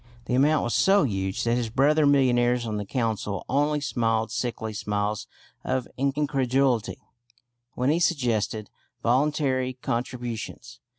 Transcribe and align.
The 0.25 0.33
amount 0.33 0.63
was 0.63 0.73
so 0.73 1.03
huge 1.03 1.43
that 1.43 1.53
his 1.57 1.69
brother 1.69 2.07
millionaires 2.07 2.65
on 2.65 2.77
the 2.77 2.87
Council 2.87 3.45
only 3.47 3.79
smiled 3.79 4.31
sickly 4.31 4.73
smiles 4.73 5.27
of 5.63 5.87
incredulity 5.95 6.97
when 7.75 7.91
he 7.91 7.99
suggested 7.99 8.71
"voluntary 9.03 9.73
contributions." 9.83 10.79